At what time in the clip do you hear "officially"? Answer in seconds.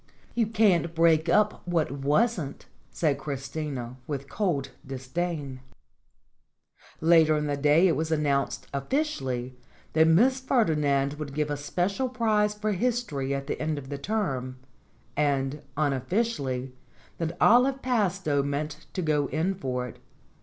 8.73-9.55